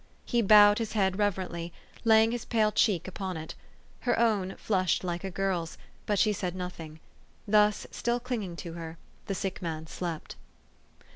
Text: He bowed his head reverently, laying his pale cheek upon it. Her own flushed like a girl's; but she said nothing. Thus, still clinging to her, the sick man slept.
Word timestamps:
He 0.25 0.41
bowed 0.41 0.79
his 0.79 0.93
head 0.93 1.19
reverently, 1.19 1.71
laying 2.03 2.31
his 2.31 2.43
pale 2.43 2.71
cheek 2.71 3.07
upon 3.07 3.37
it. 3.37 3.53
Her 3.99 4.17
own 4.17 4.55
flushed 4.55 5.03
like 5.03 5.23
a 5.23 5.29
girl's; 5.29 5.77
but 6.07 6.17
she 6.17 6.33
said 6.33 6.55
nothing. 6.55 6.99
Thus, 7.47 7.85
still 7.91 8.19
clinging 8.19 8.55
to 8.55 8.73
her, 8.73 8.97
the 9.27 9.35
sick 9.35 9.61
man 9.61 9.85
slept. 9.85 10.37